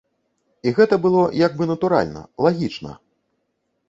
[0.69, 2.91] І гэта было як бы натуральна, лагічна.